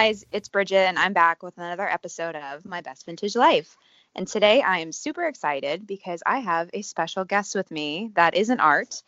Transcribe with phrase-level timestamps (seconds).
[0.00, 3.76] Guys, it's Bridget, and I'm back with another episode of My Best Vintage Life.
[4.14, 8.34] And today I am super excited because I have a special guest with me that
[8.34, 9.02] isn't Art.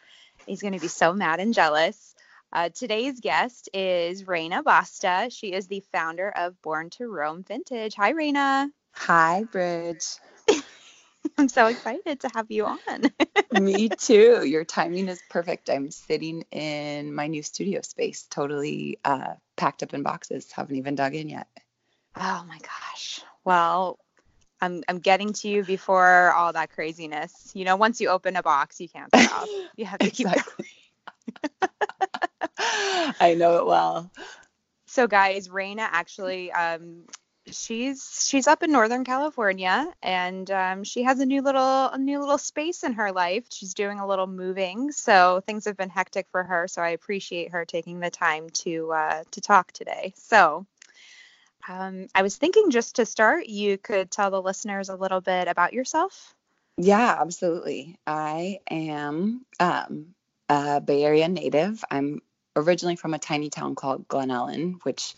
[0.44, 2.14] He's going to be so mad and jealous.
[2.52, 5.30] Uh, today's guest is Raina Basta.
[5.30, 7.94] She is the founder of Born to Roam Vintage.
[7.94, 8.68] Hi, Raina.
[8.92, 10.04] Hi, Bridge.
[11.38, 12.78] I'm so excited to have you on.
[13.62, 14.44] Me too.
[14.44, 15.70] Your timing is perfect.
[15.70, 20.50] I'm sitting in my new studio space, totally uh, packed up in boxes.
[20.50, 21.46] Haven't even dug in yet.
[22.16, 23.20] Oh my gosh.
[23.44, 23.96] Well,
[24.60, 27.52] I'm I'm getting to you before all that craziness.
[27.54, 29.48] You know, once you open a box, you can't stop.
[29.76, 30.66] You have to keep exactly.
[32.58, 34.10] I know it well.
[34.86, 37.04] So guys, Raina actually um,
[37.52, 42.18] she's she's up in Northern California and um, she has a new little a new
[42.20, 43.44] little space in her life.
[43.50, 46.66] She's doing a little moving, so things have been hectic for her.
[46.68, 50.14] So I appreciate her taking the time to uh, to talk today.
[50.16, 50.66] So
[51.68, 55.48] um, I was thinking just to start, you could tell the listeners a little bit
[55.48, 56.34] about yourself.
[56.76, 57.96] Yeah, absolutely.
[58.06, 60.14] I am um,
[60.48, 61.84] a Bay Area native.
[61.90, 62.22] I'm
[62.56, 65.14] originally from a tiny town called Glen Ellen, which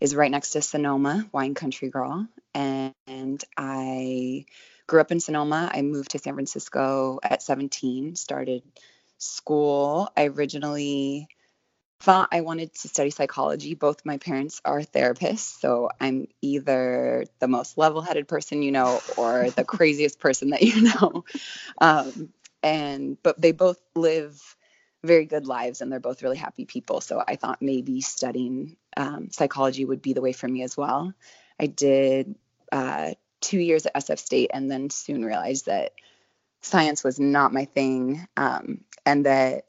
[0.00, 2.26] is right next to Sonoma, wine country girl.
[2.54, 4.46] And, and I
[4.86, 5.70] grew up in Sonoma.
[5.72, 8.62] I moved to San Francisco at 17, started
[9.18, 10.10] school.
[10.16, 11.28] I originally
[12.00, 13.74] thought I wanted to study psychology.
[13.74, 19.00] Both my parents are therapists, so I'm either the most level headed person you know
[19.16, 21.24] or the craziest person that you know.
[21.80, 24.40] Um, and but they both live
[25.04, 27.00] very good lives and they're both really happy people.
[27.00, 31.14] So I thought maybe studying um, psychology would be the way for me as well.
[31.58, 32.34] I did
[32.70, 35.92] uh, two years at SF State and then soon realized that
[36.60, 39.64] science was not my thing um, and that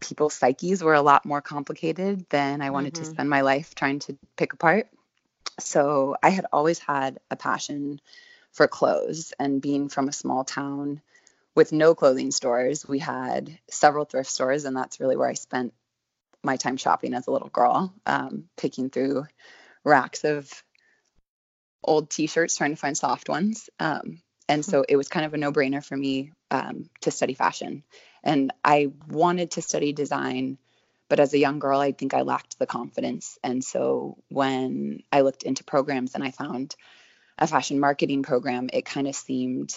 [0.00, 3.04] people's psyches were a lot more complicated than I wanted mm-hmm.
[3.04, 4.88] to spend my life trying to pick apart.
[5.58, 8.00] So I had always had a passion
[8.52, 11.02] for clothes and being from a small town
[11.54, 15.74] with no clothing stores, we had several thrift stores, and that's really where I spent
[16.42, 19.26] my time shopping as a little girl, um, picking through
[19.84, 20.50] racks of
[21.82, 23.70] old T-shirts, trying to find soft ones.
[23.78, 27.84] Um, and so it was kind of a no-brainer for me um, to study fashion.
[28.22, 30.58] And I wanted to study design,
[31.08, 33.38] but as a young girl, I think I lacked the confidence.
[33.42, 36.74] And so when I looked into programs and I found
[37.38, 39.72] a fashion marketing program, it kind of seemed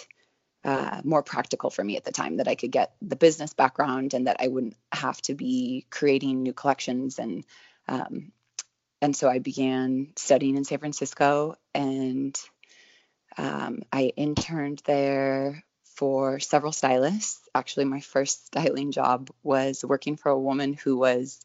[0.64, 4.14] uh, more practical for me at the time that I could get the business background
[4.14, 7.44] and that I wouldn't have to be creating new collections and
[7.86, 8.32] um,
[9.02, 12.34] and so I began studying in San Francisco and
[13.36, 15.62] um, I interned there
[15.96, 17.40] for several stylists.
[17.54, 21.40] Actually, my first styling job was working for a woman who was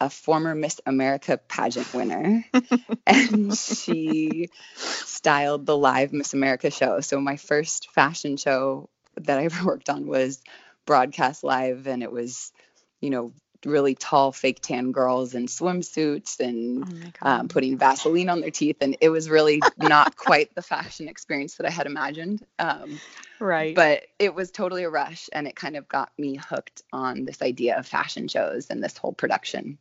[0.00, 2.44] a former Miss America pageant winner,
[3.06, 7.00] and she styled the live Miss America show.
[7.00, 10.40] So my first fashion show that I ever worked on was
[10.86, 12.52] broadcast live, and it was,
[13.00, 13.32] you know,
[13.64, 18.76] really tall fake tan girls in swimsuits and oh um, putting Vaseline on their teeth,
[18.80, 22.46] and it was really not quite the fashion experience that I had imagined.
[22.58, 23.00] Um,
[23.40, 23.74] right.
[23.74, 27.42] But it was totally a rush, and it kind of got me hooked on this
[27.42, 29.78] idea of fashion shows and this whole production.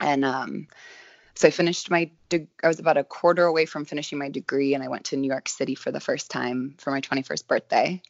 [0.00, 0.68] And um,
[1.34, 4.74] so I finished my, de- I was about a quarter away from finishing my degree,
[4.74, 8.02] and I went to New York City for the first time for my 21st birthday,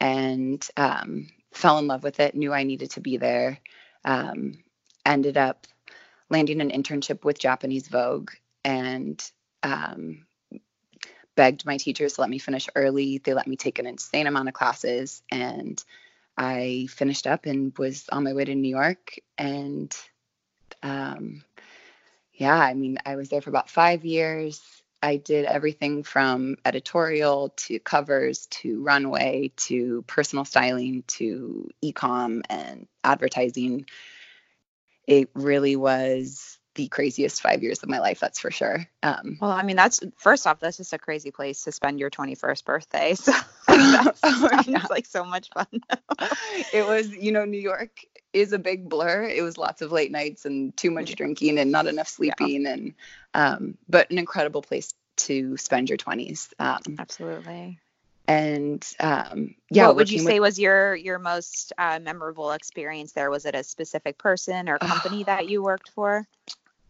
[0.00, 2.34] and um, fell in love with it.
[2.34, 3.58] Knew I needed to be there.
[4.04, 4.62] Um,
[5.04, 5.66] ended up
[6.28, 8.30] landing an internship with Japanese Vogue,
[8.64, 9.22] and
[9.62, 10.26] um,
[11.36, 13.18] begged my teachers to let me finish early.
[13.18, 15.82] They let me take an insane amount of classes, and
[16.36, 19.96] I finished up and was on my way to New York and
[20.82, 21.42] um,
[22.32, 24.60] yeah, I mean, I was there for about five years.
[25.02, 32.86] I did everything from editorial to covers to runway to personal styling to ecom and
[33.04, 33.86] advertising.
[35.06, 38.86] It really was the craziest five years of my life, that's for sure.
[39.02, 42.10] Um, well, I mean, that's first off, that's just a crazy place to spend your
[42.10, 43.14] 21st birthday.
[43.26, 43.32] So
[43.66, 44.86] that oh, yeah.
[44.88, 45.66] like so much fun.
[46.72, 47.90] it was, you know, New York
[48.36, 49.24] is a big blur.
[49.24, 52.72] It was lots of late nights and too much drinking and not enough sleeping, yeah.
[52.72, 52.94] and
[53.34, 56.52] um, but an incredible place to spend your 20s.
[56.58, 57.78] Um, Absolutely.
[58.28, 63.12] And um, yeah, what would you say with, was your your most uh, memorable experience
[63.12, 63.30] there?
[63.30, 66.26] Was it a specific person or company that you worked for?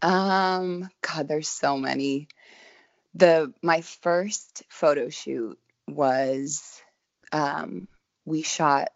[0.01, 2.27] Um, God, there's so many.
[3.13, 6.81] The my first photo shoot was
[7.31, 7.87] um,
[8.25, 8.89] we shot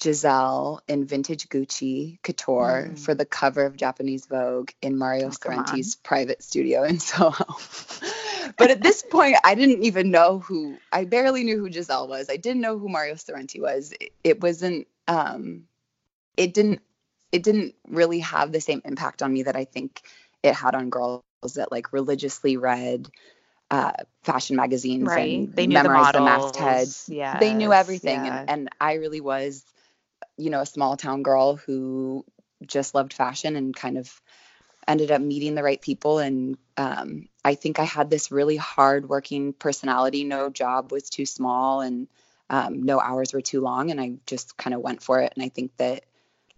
[0.00, 2.98] Gisele in vintage Gucci couture Mm.
[2.98, 7.44] for the cover of Japanese Vogue in Mario Oh, Sorrenti's private studio in Soho.
[8.58, 12.28] but at this point, I didn't even know who, I barely knew who Gisele was.
[12.30, 13.92] I didn't know who Mario Sorrenti was.
[14.00, 15.64] It, it wasn't, um,
[16.36, 16.80] it didn't,
[17.32, 20.02] it didn't really have the same impact on me that I think
[20.42, 21.22] it had on girls
[21.54, 23.08] that like religiously read
[23.70, 23.92] uh,
[24.22, 25.38] fashion magazines Right.
[25.38, 26.56] and They knew the memorized the, models.
[26.56, 27.38] mastheads Yeah.
[27.38, 29.64] they knew everything and, and i really was
[30.40, 32.24] you know a small town girl who
[32.66, 34.20] just loved fashion and kind of
[34.88, 36.18] ended up meeting the right people.
[36.18, 40.24] And um, i think i had this really hard working personality.
[40.24, 42.08] No job was too small and
[42.48, 43.90] um, no hours were too long.
[43.90, 45.32] And i just kind of went for it.
[45.36, 46.04] And i think that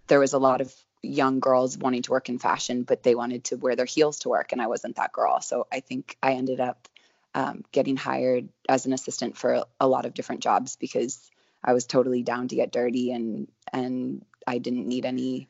[0.07, 3.43] there was a lot of young girls wanting to work in fashion but they wanted
[3.45, 4.53] to wear their heels to work.
[4.53, 5.41] And i wasn't that girl.
[5.41, 6.89] So i think i ended up
[7.35, 11.31] um, getting hired as an assistant for a lot of different jobs because
[11.65, 15.49] I was totally down to get dirty and and I didn't need any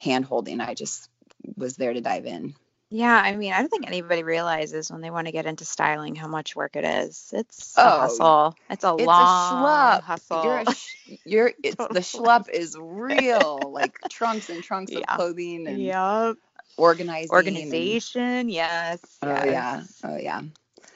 [0.00, 0.60] hand holding.
[0.60, 1.08] I just
[1.56, 2.54] was there to dive in.
[2.90, 6.14] Yeah, I mean, I don't think anybody realizes when they want to get into styling
[6.14, 7.28] how much work it is.
[7.34, 8.56] It's Oh, a hustle.
[8.70, 10.42] It's a It's long a hustle.
[10.44, 10.94] You're a sh-
[11.26, 13.60] you're it's the schlep is real.
[13.72, 15.00] like trunks and trunks Yeah.
[15.00, 16.36] of clothing and Yep.
[16.78, 17.24] organizing.
[17.24, 18.48] and- Organization.
[18.48, 19.00] Yes.
[19.22, 20.00] oh yes.
[20.02, 20.10] yeah.
[20.10, 20.40] Oh yeah.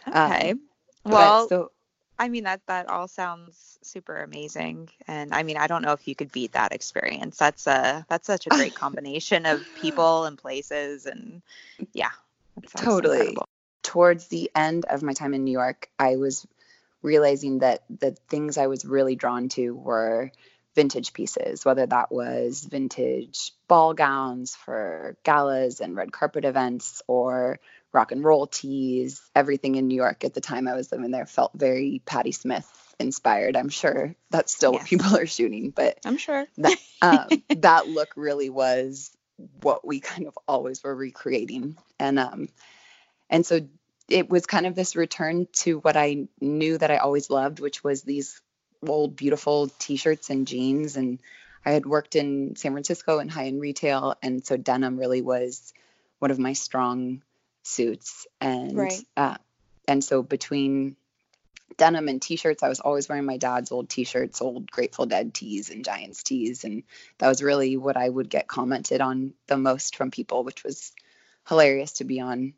[0.08, 0.50] Okay.
[0.52, 0.60] Um,
[1.04, 1.72] but well, so
[2.22, 6.06] I mean that that all sounds super amazing, and I mean I don't know if
[6.06, 7.36] you could beat that experience.
[7.36, 11.42] That's a that's such a great combination of people and places, and
[11.92, 12.12] yeah,
[12.76, 13.16] Totally.
[13.18, 13.48] incredible.
[13.82, 16.46] towards the end of my time in New York, I was
[17.02, 20.30] realizing that the things I was really drawn to were
[20.76, 27.58] vintage pieces, whether that was vintage ball gowns for galas and red carpet events or
[27.92, 29.20] rock and roll tees.
[29.34, 32.68] Everything in New York at the time I was living there felt very Patti Smith
[32.98, 33.56] inspired.
[33.56, 36.46] I'm sure that's still what people are shooting, but I'm sure.
[37.02, 39.10] um, that look really was
[39.62, 42.48] what we kind of always were recreating and um
[43.30, 43.60] and so
[44.08, 47.82] it was kind of this return to what i knew that i always loved which
[47.82, 48.40] was these
[48.86, 51.20] old beautiful t-shirts and jeans and
[51.64, 55.72] i had worked in san francisco in high-end retail and so denim really was
[56.18, 57.22] one of my strong
[57.62, 59.00] suits and Right.
[59.16, 59.36] uh,
[59.88, 60.96] and so between
[61.78, 65.70] denim and t-shirts i was always wearing my dad's old t-shirts old grateful dead tees
[65.70, 66.82] and giants tees and
[67.18, 70.92] that was really what i would get commented on the most from people which was
[71.48, 72.52] hilarious to be on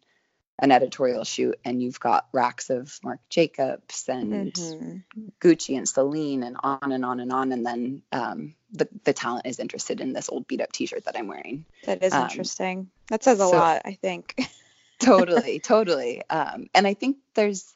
[0.58, 5.02] an editorial shoot and you've got racks of marc jacobs and Mhm.
[5.40, 9.46] gucci and celine and on and on and on and then um, the, the talent
[9.46, 12.90] is interested in this old beat up t-shirt that i'm wearing That is Um, interesting.
[13.08, 14.34] That says a so- lot, I think.
[15.00, 16.22] totally totally.
[16.28, 17.74] Um, and i think there's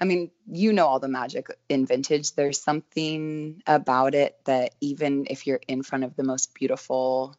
[0.00, 2.34] i mean you know all the magic in vintage.
[2.34, 7.36] There's something about it that even if you're in front of the most beautiful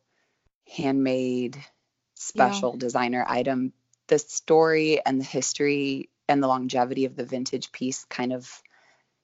[0.68, 1.58] handmade
[2.16, 3.74] special designer item
[4.08, 8.62] the story and the history and the longevity of the vintage piece kind of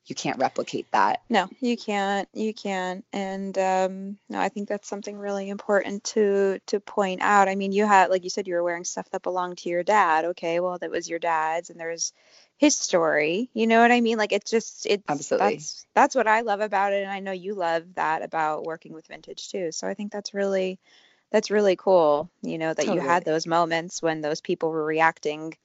[0.08, 2.30] you can't replicate that No, you can't.
[2.34, 3.04] You can't.
[3.12, 7.50] And um, no, I think that's something really important to to point out.
[7.50, 9.84] I mean, you had, like you said, you were wearing stuff that belonged to your
[9.84, 10.26] dad.
[10.26, 12.14] Okay, well, that was your dad's, and there's
[12.58, 13.50] his story.
[13.54, 14.18] You know what I mean?
[14.18, 15.56] Like it's just it's Absolutely.
[15.56, 18.94] that's that's what I love about it, and I know you love that about working
[18.94, 19.72] with vintage too.
[19.74, 20.80] So I think that's really
[21.32, 22.30] that's really cool.
[22.42, 25.56] You know that you had those moments when those people were reacting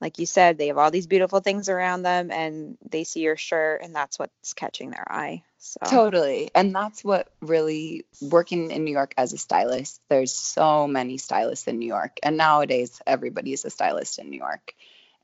[0.00, 3.36] like you said, they have all these beautiful things around them and they see your
[3.36, 5.42] shirt and that's what's catching their eye.
[5.58, 6.50] So Totally.
[6.54, 11.66] And that's what really working in New York as a stylist, there's so many stylists
[11.66, 12.18] in New York.
[12.22, 14.74] And nowadays everybody is a stylist in New York.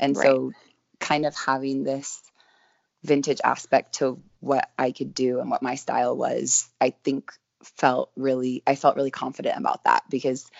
[0.00, 0.52] And so
[0.98, 2.22] kind of having this
[3.04, 7.32] vintage aspect to what I could do and what my style was, I think
[7.76, 10.50] felt really I felt really confident about that because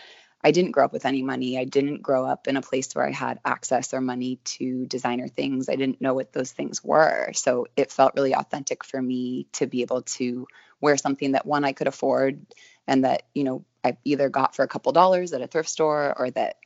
[0.45, 1.57] I didn't grow up with any money.
[1.57, 5.29] I didn't grow up in a place where I had access or money to designer
[5.29, 5.69] things.
[5.69, 7.33] I didn't know what those things were.
[7.33, 10.49] So it felt really authentic for me to be able to
[10.81, 12.45] wear something that one I could afford
[12.89, 16.13] and that, you know, I either got for a couple dollars at a thrift store
[16.17, 16.57] or that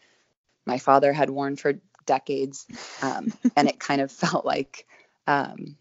[0.64, 1.74] my father had worn for
[2.06, 2.66] decades.
[3.02, 4.86] Um, and it kind of felt like
[5.26, 5.76] um,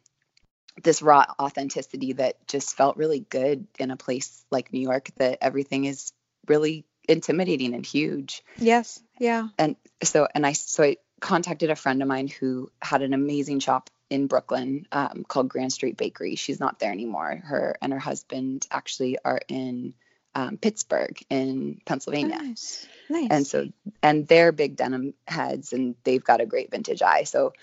[0.83, 5.37] this raw authenticity that just felt really good in a place like New York that
[5.41, 6.11] everything is
[6.47, 9.01] really intimidating and huge Yes.
[9.19, 9.47] Yeah.
[9.57, 13.59] and so and i so i contacted a friend of mine who had an amazing
[13.59, 17.99] shop in brooklyn um, called grand street bakery she's not there anymore her and her
[17.99, 19.93] husband actually are in
[20.35, 22.87] um, pittsburgh in pennsylvania Nice.
[23.09, 23.27] Nice.
[23.31, 23.67] and so
[24.03, 27.53] and they're big denim heads and they've got a great vintage eye so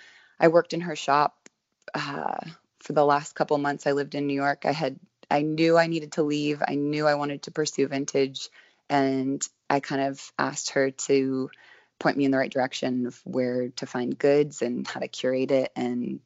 [0.41, 1.49] i worked in her shop
[1.95, 2.41] uh,
[2.79, 4.99] for the last couple months i lived in new york i had
[5.31, 6.63] I knew I needed to leave.
[6.69, 8.51] I knew I wanted to pursue vintage.
[8.93, 11.51] And I kind of asked her to
[11.99, 15.51] point me in the right direction of where to find goods and how to curate
[15.51, 16.21] it and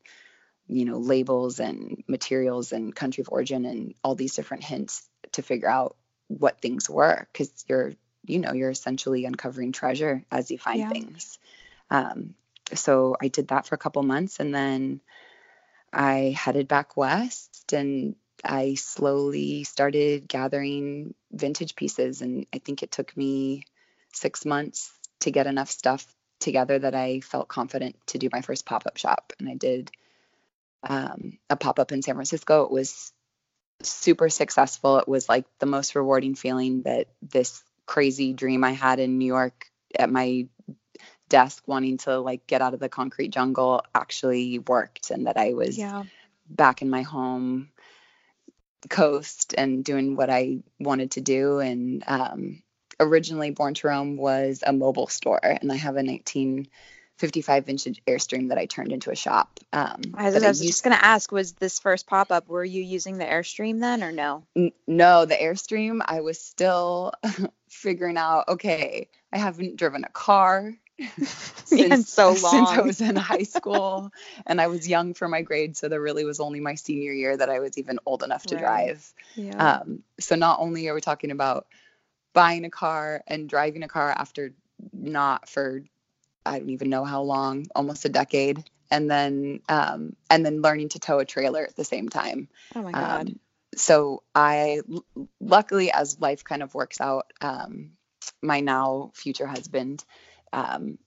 [0.67, 5.43] you know labels and materials and country of origin and all these different hints to
[5.43, 5.97] figure out
[6.29, 7.93] what things were because you're
[8.25, 10.89] you know you're essentially uncovering treasure as you find Yeah.
[10.89, 11.39] things
[11.91, 12.35] um,
[12.75, 15.01] so i did that for a couple months and then
[15.93, 18.17] i headed back west and
[18.47, 23.63] i slowly started gathering vintage pieces and i think it took me
[24.13, 26.07] six months to get enough stuff
[26.41, 29.91] together that i felt confident to do my first pop-up shop and i did
[30.89, 33.13] um, a pop-up in san francisco it was
[33.83, 39.01] super successful it was like the most rewarding feeling that this crazy dream i had
[39.01, 39.67] in new york
[39.99, 40.47] at my
[41.29, 45.53] desk wanting to like get out of the concrete jungle actually worked and that i
[45.55, 46.05] was Yeah.
[46.49, 47.69] back in my home
[48.89, 51.59] coast and doing what I wanted to do.
[51.59, 52.63] And um,
[53.01, 58.49] originally, Born to Roam was a mobile store, and I have a 1955 vintage Airstream
[58.49, 59.61] that I turned into a shop.
[59.73, 62.49] Um, I was, I was used- just gonna ask, was this first pop up?
[62.49, 64.45] Were you using the Airstream then, or no?
[64.57, 67.13] N- no, the Airstream, I was still
[67.69, 68.49] figuring out.
[68.49, 70.73] Okay, I haven't driven a car
[71.71, 74.13] in so since I was in high school,
[74.47, 77.37] and I was young for my grade, so there really was only my senior year
[77.37, 78.63] that I was even old enough to Right.
[78.63, 79.13] drive.
[79.37, 79.79] Yeah.
[79.81, 81.67] Um, so not only are we talking about
[82.33, 84.53] buying a car and driving a car after
[84.93, 85.83] not for
[86.45, 90.91] I don't even know how long, almost a decade, and then um, and then learning
[90.91, 92.49] to tow a trailer at the same time.
[92.75, 93.29] oh my god.
[93.31, 93.41] Um,
[93.77, 97.93] so I l- luckily, as life kind of works out, um,
[98.43, 100.05] my now future husband
[100.53, 100.99] um,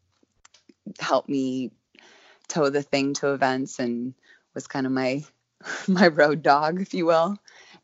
[1.00, 1.72] helped me
[2.48, 4.14] tow the thing to events and
[4.54, 5.24] was kind of my
[5.88, 7.38] my road dog, if you will.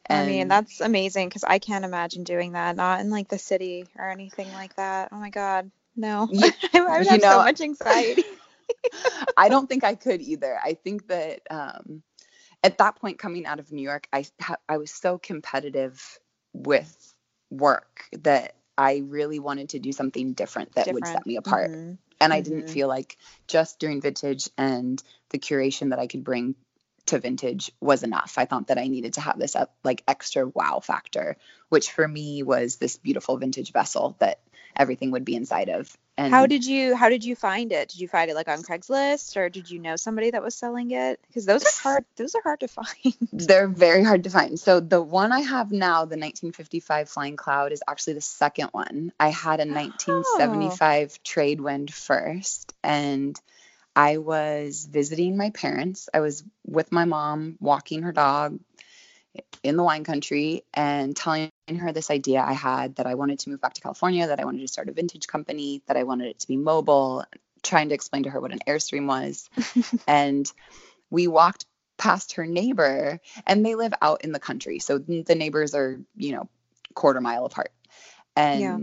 [0.10, 3.88] I mean, that's amazing because I can't imagine doing that, not in like the city
[3.98, 5.10] or anything like that.
[5.12, 5.72] Oh my God.
[5.96, 6.28] No.
[6.32, 8.24] You- I would have so much anxiety.
[9.38, 10.60] I don't think I could either.
[10.64, 12.04] I think that um,
[12.64, 14.26] at that point, coming out of New York, I
[14.68, 16.20] I was so competitive
[16.54, 17.14] with
[17.50, 21.72] work that I really wanted to do something different that would set me apart.
[21.72, 21.98] Mhm.
[22.20, 22.70] And I didn't Mhm.
[22.70, 23.18] feel like
[23.48, 26.56] just doing vintage and the curation that I could bring
[27.08, 28.38] to vintage was enough.
[28.38, 31.38] I thought that I needed to have this uh, like extra wow factor,
[31.70, 34.40] which for me was this beautiful vintage vessel that
[34.76, 35.96] everything would be inside of.
[36.18, 37.90] And How did you how did you find it?
[37.90, 40.92] Did you find it like on Craigslist or did you know somebody that was selling
[40.92, 41.20] it?
[41.28, 43.16] Because those are hard those are hard to find.
[43.34, 44.58] They're very hard to find.
[44.58, 49.12] So the one I have now, the 1955 Flying Cloud, is actually the second one.
[49.20, 53.40] I had a 1975 Trade Wind first, and
[53.94, 56.08] I was visiting my parents.
[56.14, 58.60] I was with my mom walking her dog
[59.64, 61.50] in the wine country and telling
[61.80, 64.46] her this idea I had that I wanted to move back to California, that I
[64.46, 67.26] wanted to start a vintage company, that I wanted it to be mobile,
[67.64, 69.50] trying to explain to her what an Airstream was.
[70.08, 70.52] and
[71.10, 71.66] we walked
[71.98, 74.80] past her neighbor and they live out in the country.
[74.80, 76.50] So the neighbors are, you know,
[76.94, 77.72] quarter mile apart.
[78.36, 78.78] And Yeah.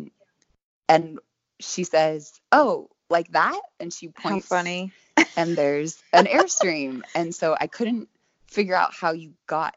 [0.88, 1.18] and
[1.60, 4.92] she says, "Oh, like that?" And she How points funny.
[5.36, 7.02] and there's an airstream.
[7.14, 8.08] and so I couldn't
[8.48, 9.76] figure out how you got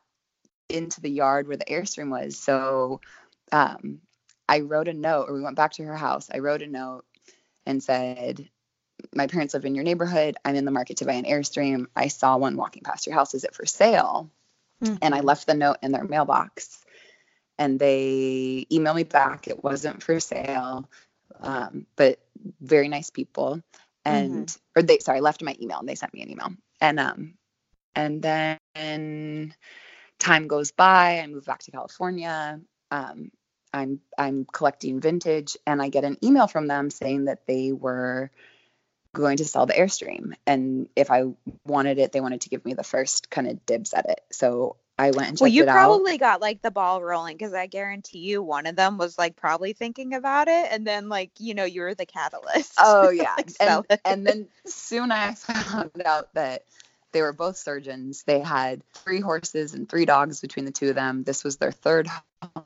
[0.69, 2.37] into the yard where the airstream was.
[2.37, 3.01] So
[3.51, 4.01] um,
[4.47, 6.29] I wrote a note, or we went back to her house.
[6.33, 7.05] I wrote a note
[7.65, 8.49] and said,
[9.13, 10.37] My parents live in your neighborhood.
[10.45, 11.87] I'm in the market to buy an airstream.
[11.95, 13.33] I saw one walking past your house.
[13.33, 14.29] Is it for sale?
[15.01, 15.25] And I Mhm.
[15.25, 16.83] left the note in their mailbox.
[17.57, 19.47] And they emailed me back.
[19.47, 20.89] It wasn't for sale,
[21.41, 22.19] um, but
[22.61, 23.61] very nice people.
[24.03, 26.49] And or they sorry, left my email and they sent me an email.
[26.81, 27.35] And um,
[27.95, 29.55] and then
[30.19, 31.19] time goes by.
[31.19, 32.59] I move back to California.
[32.91, 33.31] Um,
[33.73, 38.31] I'm I'm collecting vintage, and I get an email from them saying that they were
[39.13, 41.23] going to sell the Airstream, and if I
[41.65, 44.21] wanted it, they wanted to give me the first kind of dibs at it.
[44.31, 45.41] So I went and checked out.
[45.41, 45.73] Well, you it out.
[45.73, 49.35] probably got like the ball rolling because I guarantee you one of them was like
[49.35, 52.73] probably thinking about it, and then like you know you were the catalyst.
[52.77, 56.63] Oh yeah, Like, and and then soon I found out that
[57.15, 58.23] they were both surgeons.
[58.23, 61.23] They had three horses and three dogs between the two of them.
[61.23, 62.09] This was their third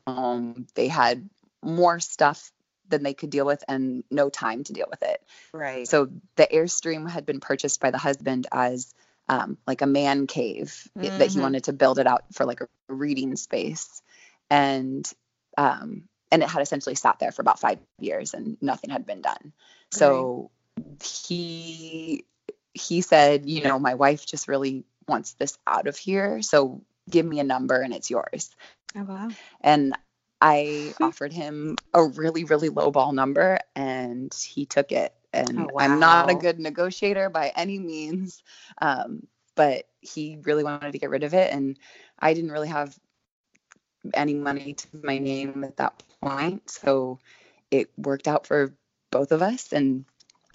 [0.08, 0.66] home.
[0.74, 1.30] They had
[1.62, 2.50] more stuff
[2.88, 5.22] than they could deal with and no time to deal with it.
[5.54, 5.86] right.
[5.86, 8.92] So the Airstream had been purchased by the husband as
[9.28, 11.42] um, like a man cave i- that he Mhm.
[11.42, 14.02] wanted to build it out for like a reading space,
[14.50, 15.08] and
[15.56, 19.20] um, and it had essentially sat there for about five years and nothing had been
[19.20, 19.52] done.
[19.92, 20.50] So
[21.28, 22.24] he
[22.74, 26.42] he said, you know, my wife just really wants this out of here.
[26.42, 28.50] So give me a number and it's yours.
[28.96, 29.28] Oh wow.
[29.60, 29.94] And
[30.40, 35.14] I offered him a really, really low ball number and he took it.
[35.32, 38.42] And Oh, I'm not a good negotiator by any means,
[38.80, 41.52] um, but he really wanted to get rid of it.
[41.52, 41.78] And
[42.18, 42.98] I didn't really have
[44.14, 46.70] any money to my name at that point.
[46.70, 47.18] So
[47.70, 48.74] it worked out for
[49.10, 49.72] both of us.
[49.72, 50.04] And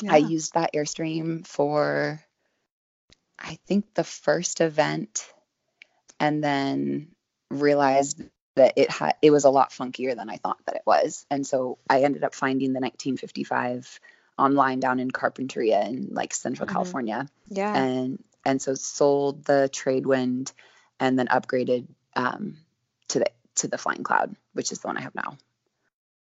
[0.08, 2.22] I used that Airstream for,
[3.40, 5.26] I think, the first event,
[6.20, 7.10] and then
[7.50, 8.22] realized
[8.56, 11.46] that it had it was a lot funkier than I thought that it was, and
[11.46, 14.00] so I ended up finding the 1955
[14.38, 16.74] online down in Carpinteria in like Central Mhm.
[16.74, 17.76] California, Yeah.
[17.76, 20.52] and and so sold the Tradewind,
[21.00, 22.58] and then upgraded um,
[23.10, 23.26] to the
[23.56, 25.38] to the Flying Cloud, which is the one I have now.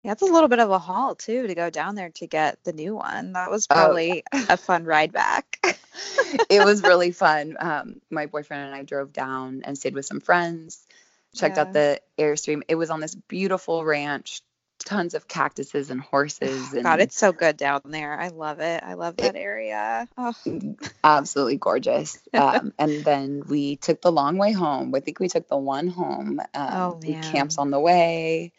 [0.04, 2.62] Yeah, it's a little bit of a haul too to go down there to get
[2.66, 3.34] the new one.
[3.34, 3.76] That was Oh.
[3.76, 5.60] probably a fun ride back.
[6.50, 7.56] it was really fun.
[7.58, 10.86] Um, my boyfriend and I drove down and stayed with some friends,
[11.36, 12.64] checked out the Airstream.
[12.68, 14.42] It was on this beautiful ranch,
[14.84, 18.20] tons of cactuses and horses, and God, it's so good down there.
[18.20, 18.84] I love it.
[18.84, 20.06] I love that area.
[20.18, 20.34] Oh,
[21.04, 22.20] absolutely gorgeous.
[22.34, 24.94] Um, and then we took the long way home.
[24.96, 26.42] I think we took the one home.
[26.54, 27.22] Um, Oh, We man.
[27.22, 28.52] camped on the way,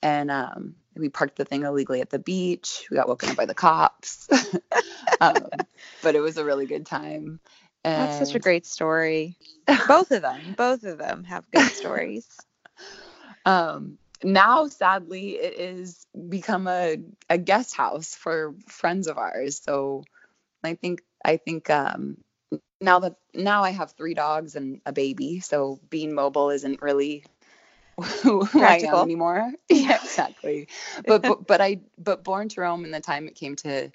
[0.00, 2.86] and um, we parked the thing illegally at the beach.
[2.90, 4.28] We got woken up by the cops,
[5.20, 5.66] um,
[6.02, 7.40] but it was a really good time.
[7.84, 9.36] that's such a great story.
[9.86, 12.26] Both of them, both of them have good stories.
[13.46, 16.96] um now sadly it is become a,
[17.28, 20.04] a guest house for friends of ours so
[20.64, 22.16] i think i think um
[22.80, 27.24] now that now i have three dogs and a baby so being mobile isn't really
[28.22, 30.68] who I am anymore yeah exactly
[31.06, 33.90] but, but but i but born to roam and the time it came to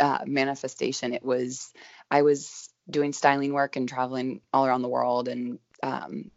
[0.00, 1.72] uh, manifestation it was
[2.10, 6.30] i was doing styling work and traveling all around the world and um,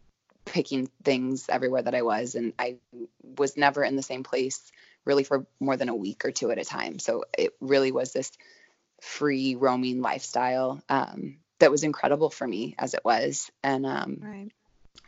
[0.44, 2.76] picking things everywhere that I was, and I
[3.22, 4.70] was never in the same place
[5.04, 6.98] really for more than a week or two at a time.
[6.98, 8.30] So it really was this
[9.00, 14.52] free roaming lifestyle um, that was incredible for me as it was, and um, Right.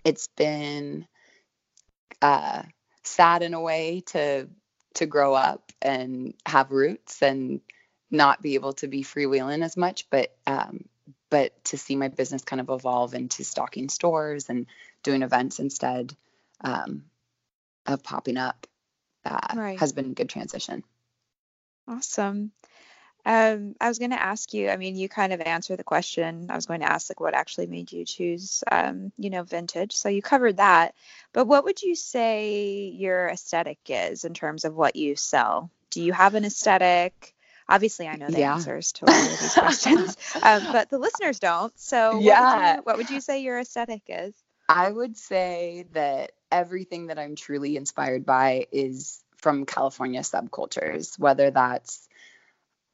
[0.05, 1.07] it's been
[2.23, 2.63] uh,
[3.03, 4.49] sad in a way to
[4.95, 7.61] to grow up and have roots and
[8.11, 10.85] not be able to be freewheeling as much, but um,
[11.31, 14.67] but to see my business kind of evolve into stocking stores and
[15.03, 16.15] doing events instead
[16.63, 17.05] um,
[17.87, 18.67] of popping up
[19.25, 19.79] uh, Right.
[19.79, 20.85] has been a good transition.
[21.89, 22.53] Awesome.
[23.27, 26.49] Um, I was going to ask you, I mean, you kind of answered the question.
[26.51, 29.93] I was going to ask, like, what actually made you choose, um, you know, vintage.
[29.93, 30.95] So you covered that.
[31.33, 35.71] But what would you say your aesthetic is in terms of what you sell?
[35.91, 37.35] Do you have an aesthetic?
[37.69, 38.45] Obviously, I know the Yeah.
[38.45, 41.73] answers to all of these questions, um, but the listeners don't.
[41.79, 42.57] So what would, Yeah.
[42.57, 44.35] you, what would you say your aesthetic is?
[44.69, 51.51] I would say that everything that I'm truly inspired by is from California subcultures, whether
[51.51, 52.09] that's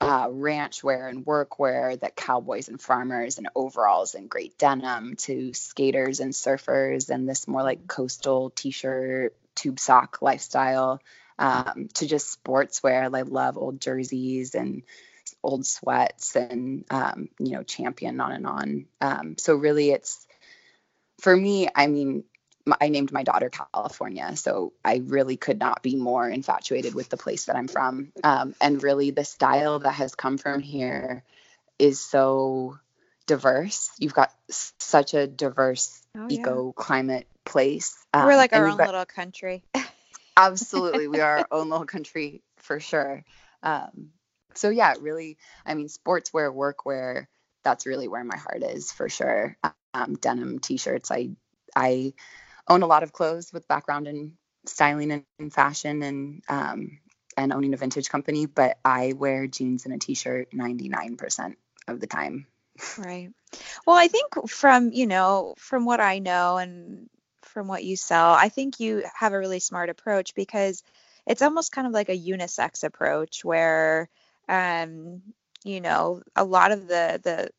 [0.00, 5.14] uh, ranch wear and work wear that cowboys and farmers and overalls and great denim
[5.16, 11.00] to skaters and surfers and this more like coastal t-shirt tube sock lifestyle
[11.38, 13.14] um, to just sportswear.
[13.14, 14.82] I love old jerseys and
[15.42, 18.86] old sweats and um, you know champion on and on.
[19.00, 20.26] Um, so really, it's
[21.20, 21.68] for me.
[21.74, 22.24] I mean,
[22.80, 27.16] I named my daughter California, so I really could not be more infatuated with the
[27.16, 28.12] place that I'm from.
[28.22, 31.24] Um, and really, the style that has come from here
[31.78, 32.78] is so
[33.26, 33.90] diverse.
[33.98, 36.40] You've got such a diverse Oh, yeah.
[36.40, 37.96] eco climate place.
[38.14, 39.62] We're um, like our own got- little country.
[40.36, 43.24] absolutely we are our own little country for sure
[43.62, 44.10] um,
[44.54, 47.26] so yeah really i mean sportswear workwear
[47.62, 49.56] that's really where my heart is for sure
[49.92, 51.30] um, denim t-shirts i
[51.76, 52.14] i
[52.70, 54.32] own a lot of clothes with background in
[54.66, 56.98] styling and, fashion and um,
[57.36, 61.56] and owning a vintage company but i wear jeans and a t-shirt 99%
[61.88, 62.46] of the time
[62.98, 63.30] Right.
[63.86, 67.08] Well, I think from, you know, from what I know and
[67.42, 70.82] from what you sell, I think you have a really smart approach because
[71.26, 74.08] it's almost kind of like a unisex approach where
[74.48, 75.22] um,
[75.64, 77.50] you know, a lot of the the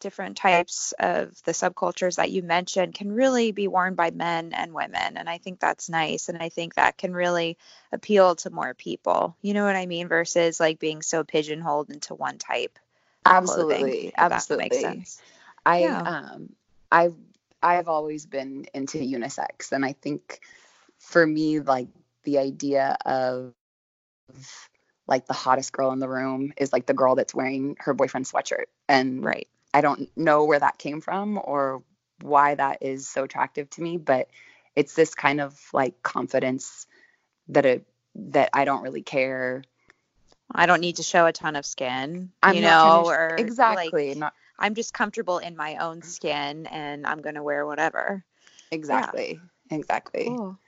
[0.00, 4.72] different types of the subcultures that you mentioned can really be worn by men and
[4.72, 7.56] women and I think that's nice and I think that can really
[7.92, 9.36] appeal to more people.
[9.42, 12.78] You know what I mean versus like being so pigeonholed into one type
[13.24, 15.22] of clothing, absolutely absolutely makes sense.
[15.66, 16.02] I Yeah.
[16.04, 16.50] um
[16.90, 17.14] I've
[17.62, 20.40] I've always been into unisex and I think
[20.98, 21.88] for me like
[22.24, 23.52] the idea of
[25.06, 28.30] like the hottest girl in the room is like the girl that's wearing her boyfriend's
[28.30, 29.48] sweatshirt and Right.
[29.78, 31.84] I don't know where that came from or
[32.20, 34.28] why that is so attractive to me, but
[34.74, 36.88] it's this kind of like confidence
[37.46, 37.86] that it
[38.16, 39.62] that I don't really care.
[40.52, 44.08] I don't need to show a ton of skin, I'm you know, to- or exactly,
[44.08, 48.24] like, not I'm just comfortable in my own skin and I'm going to wear whatever.
[48.72, 50.24] exactly, exactly.
[50.24, 50.58] Cool.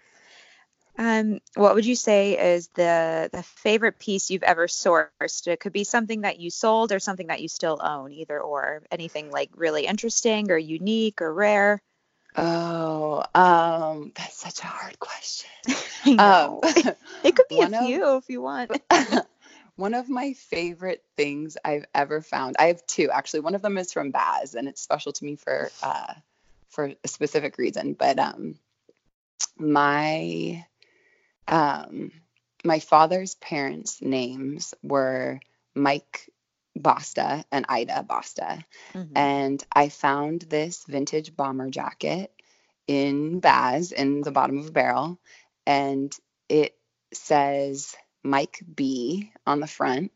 [1.01, 5.47] Um, what would you say is the the favorite piece you've ever sourced?
[5.47, 8.83] It could be something that you sold or something that you still own, either or.
[8.91, 11.81] Anything like really interesting or unique or rare?
[12.37, 15.51] Oh, um, that's such a hard question.
[16.19, 16.61] Um,
[17.25, 18.71] it could be a of- few if you want.
[19.77, 22.57] one of my favorite things I've ever found.
[22.59, 23.41] I have two actually.
[23.41, 26.15] One of them is from Baz, and it's special to me for uh,
[26.69, 27.95] for a specific reason.
[27.95, 28.57] But um,
[29.59, 30.67] my
[31.51, 32.13] um,
[32.65, 35.41] my father's parents' names were
[35.75, 36.29] Mike
[36.77, 39.13] Basta and Ida Basta, Mhm.
[39.17, 42.33] and I found this vintage bomber jacket
[42.87, 45.19] in Baz in the bottom of a barrel,
[45.67, 46.15] and
[46.49, 46.77] it
[47.13, 50.13] says Mike B on the front,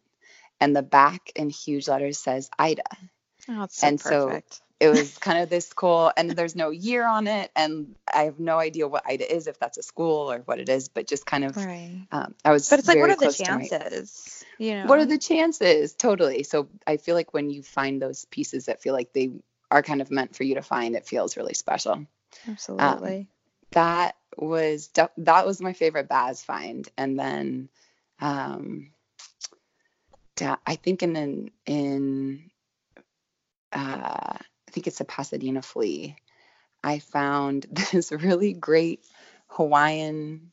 [0.60, 2.82] and the back in huge letters says Ida.
[3.48, 4.60] Oh, so and so- perfect.
[4.84, 8.38] It was kind of this cool, and there's no year on it, and I have
[8.38, 11.24] no idea what Ida is, if that's a school or what it is, but just
[11.24, 12.06] kind of, right.
[12.12, 12.68] um, I was.
[12.68, 14.44] But it's like, what are the to my- chances?
[14.58, 14.86] You know.
[14.86, 15.94] what are the chances?
[15.94, 16.42] Totally.
[16.42, 19.32] So I feel like when you find those pieces that feel like they
[19.70, 22.06] are kind of meant for you to find, it feels really special.
[22.46, 23.28] Absolutely.
[23.72, 27.68] that was that was my favorite Baz find, and then
[28.20, 28.90] um,
[30.66, 32.50] I think in in, in
[33.72, 34.38] uh,
[34.74, 36.16] think it's a Pasadena flea.
[36.82, 39.04] I found this really great
[39.48, 40.50] Hawaiian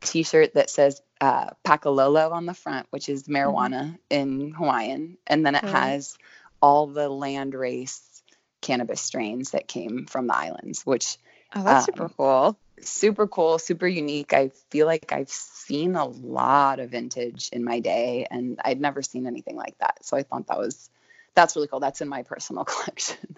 [0.00, 5.54] T-shirt that says uh, Pakalolo on the front, which is marijuana in Hawaiian, and then
[5.54, 5.72] it Right.
[5.72, 6.16] has
[6.62, 8.22] all the land race
[8.60, 11.18] cannabis strains that came from the islands, which
[11.54, 12.58] oh, that's um, super cool.
[12.80, 14.32] super cool, super unique.
[14.32, 19.02] I feel like I've seen a lot of vintage in my day and I'd never
[19.02, 20.04] seen anything like that.
[20.04, 20.90] So I thought that was
[21.34, 21.80] that's really cool.
[21.80, 23.36] That's in my personal collection.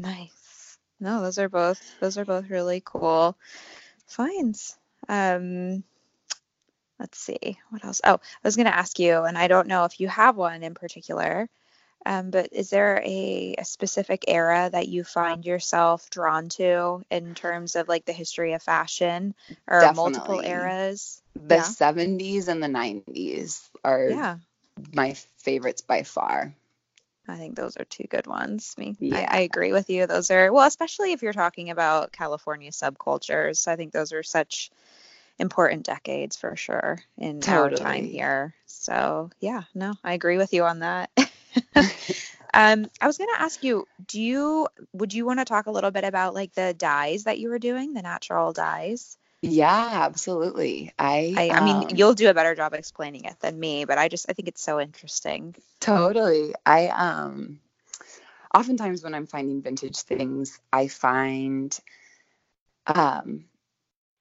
[0.00, 0.78] Nice.
[1.00, 3.36] No, those are both those are both really cool
[4.06, 4.76] finds.
[5.08, 5.84] Um,
[6.98, 8.00] let's see what else.
[8.04, 10.62] Oh, I was going to ask you, and I don't know if you have one
[10.62, 11.48] in particular,
[12.06, 17.34] um, but is there a, a specific era that you find yourself drawn to in
[17.34, 19.34] terms of like the history of fashion
[19.68, 21.22] or multiple eras?
[21.34, 21.62] The Yeah.
[21.62, 24.38] 70s and the 90s are Yeah,
[24.94, 26.54] my favorites by far.
[27.28, 28.74] I think those are two good ones.
[28.78, 29.28] Me, Yeah.
[29.30, 30.06] I, I agree with you.
[30.06, 33.68] Those are well, especially if you're talking about California subcultures.
[33.68, 34.70] I think those are such
[35.38, 38.54] important decades for sure in our time here.
[38.66, 41.10] So yeah, no, I agree with you on that.
[42.54, 45.70] um, I was going to ask you, do you would you want to talk a
[45.70, 49.18] little bit about like the dyes that you were doing, the natural dyes?
[49.42, 50.92] Yeah, absolutely.
[50.98, 53.98] I I, I mean, um, you'll do a better job explaining it than me, but
[53.98, 55.54] I just I think it's so interesting.
[55.80, 56.54] Totally.
[56.66, 57.60] I um
[58.54, 61.78] oftentimes when I'm finding vintage things, I find
[62.86, 63.44] um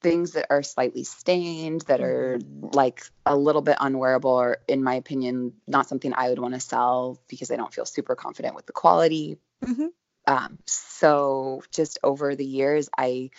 [0.01, 4.95] things that are slightly stained, that are like a little bit unwearable or in my
[4.95, 8.67] opinion not something I would want to sell because I don't feel super confident with
[8.67, 9.39] the quality.
[9.65, 9.87] mm-hmm.
[10.27, 13.31] Um so just over the years I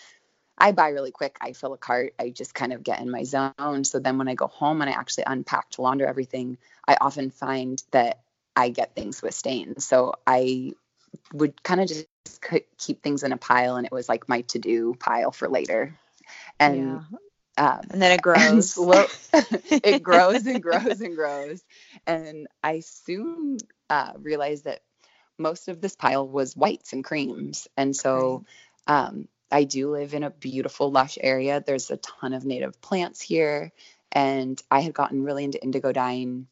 [0.58, 1.38] I buy really quick.
[1.40, 2.14] I fill a cart.
[2.18, 3.84] I just kind of get in my zone.
[3.84, 7.30] So then when I go home and I actually unpack to launder everything, I often
[7.30, 8.20] find that
[8.56, 9.84] I get things with stains.
[9.84, 10.72] So I
[11.32, 12.06] would kind of just
[12.76, 15.94] keep things in a pile, and it was like my to do pile for later.
[16.58, 17.00] And
[17.56, 18.72] um, and then it grows.
[18.72, 21.62] slow, it grows and grows and grows.
[22.06, 23.58] And I soon
[23.90, 24.80] uh, realized that
[25.38, 27.68] most of this pile was whites and creams.
[27.76, 28.44] And so
[28.86, 31.62] um, I do live in a beautiful, lush area.
[31.64, 33.72] There's a ton of native plants here.
[34.12, 36.46] And I had gotten really into indigo dyeing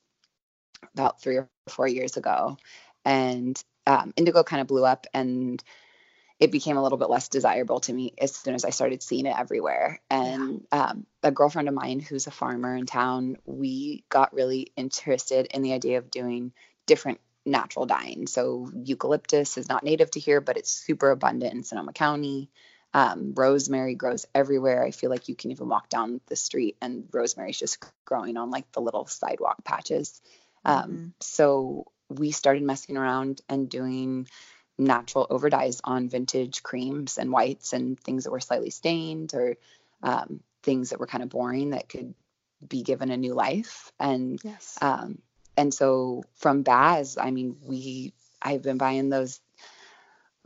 [0.94, 2.56] about three or four years ago.
[3.04, 5.62] And um, indigo kind of blew up and
[6.38, 9.26] it became a little bit less desirable to me as soon as I started seeing
[9.26, 10.00] it everywhere.
[10.10, 15.46] And um, a girlfriend of mine who's a farmer in town, we got really interested
[15.54, 16.52] in the idea of doing
[16.84, 18.26] different natural dyeing.
[18.26, 22.50] So eucalyptus is not native to here, but it's super abundant in Sonoma County.
[22.96, 24.82] Um, rosemary grows everywhere.
[24.82, 28.50] I feel like you can even walk down the street and rosemary's just growing on
[28.50, 30.18] like the little sidewalk patches.
[30.64, 34.28] Um, So we started messing around and doing
[34.78, 39.56] natural over dyes on vintage creams and whites and things that were slightly stained or
[40.02, 42.14] um, things that were kind of boring that could
[42.66, 43.92] be given a new life.
[44.00, 44.78] And yes.
[44.80, 45.18] um,
[45.54, 49.40] and so from Baz, I mean, we I've been buying those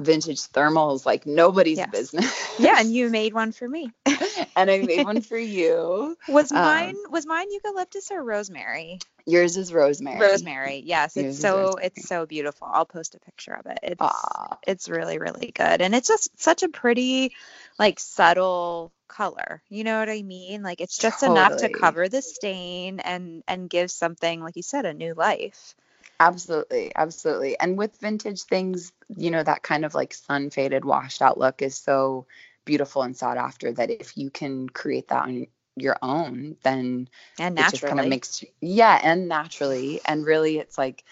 [0.01, 1.87] vintage thermals like nobody's Yes.
[1.87, 2.35] business.
[2.57, 3.95] Yeah, and you made one for me.
[4.57, 6.17] and I made one for you.
[6.27, 9.03] Was Um, mine was mine eucalyptus or rosemary?
[9.27, 10.19] Yours is rosemary.
[10.19, 10.83] Rosemary.
[10.85, 11.77] Yes, Yours it's so rosemary.
[11.77, 12.69] it's so beautiful.
[12.71, 13.79] I'll post a picture of it.
[13.83, 17.33] It's Aw, it's really really good and it's just such a pretty
[17.79, 19.63] like subtle color.
[19.69, 20.63] You know what I mean?
[20.63, 24.85] Like it's just enough to cover the stain and and give something like you said
[24.87, 25.75] a new life.
[26.21, 27.59] Absolutely, absolutely.
[27.61, 31.63] And with vintage things, you know, that kind of like sun faded, washed out look
[31.63, 32.27] is so
[32.67, 37.59] beautiful and sought after that if you can create that on your own, then And
[37.59, 40.01] it just kind of makes yeah, and naturally.
[40.07, 41.05] And really it's like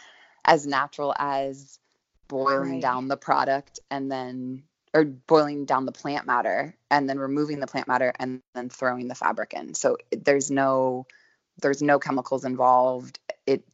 [0.45, 1.79] as natural as
[2.29, 2.81] boiling Right.
[2.81, 7.67] down the product and then or boiling down the plant matter and then removing the
[7.67, 9.75] plant matter and then throwing the fabric in.
[9.75, 11.07] So there's no
[11.61, 13.19] there's no chemicals involved.
[13.47, 13.65] It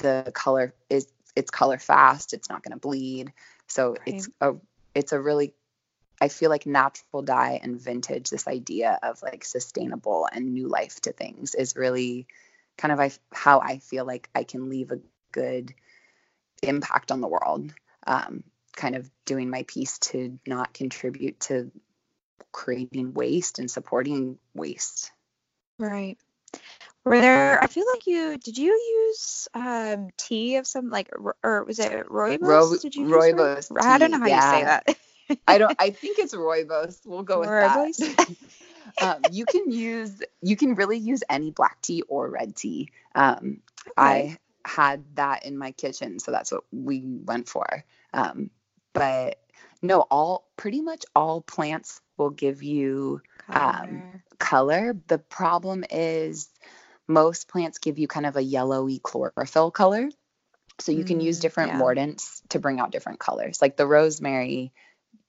[0.00, 3.32] the color is it's color fast, it's not going to bleed.
[3.68, 4.54] So it's a
[4.94, 5.54] it's a really
[6.20, 11.00] I feel like natural dye and vintage this idea of like sustainable and new life
[11.02, 12.26] to things is really
[12.76, 15.00] kind of I, how I feel like I can leave a
[15.32, 15.72] good
[16.62, 17.72] impact on the world.
[18.06, 18.44] Um,
[18.76, 21.70] kind of doing my piece to not contribute to
[22.52, 25.12] creating waste and supporting waste.
[25.78, 26.18] Right.
[27.04, 27.62] Were there?
[27.62, 28.58] I feel like you did.
[28.58, 28.72] You
[29.08, 31.10] use um, tea of some like,
[31.42, 32.40] or was it rooibos?
[32.40, 34.96] Ro- did you rooibos I don't know tea, how you say that.
[35.48, 35.74] I don't.
[35.78, 37.00] I think it's rooibos.
[37.06, 37.96] We'll go with Rooibos?
[37.98, 38.28] that.
[39.02, 40.20] um, you can use.
[40.42, 42.90] You can really use any black tea or red tea.
[43.14, 43.60] Um,
[43.96, 44.36] I
[44.66, 47.84] had that in my kitchen, so that's what we went for.
[48.12, 48.50] Um,
[48.92, 49.40] but
[49.80, 54.22] no, all pretty much all plants will give you um, Color.
[54.38, 54.96] color.
[55.06, 56.48] The problem is
[57.10, 60.10] most plants give you kind of a yellowy chlorophyll color.
[60.80, 61.78] So you can use Mm, different yeah.
[61.78, 63.60] mordants to bring out different colors.
[63.62, 64.72] Like the rosemary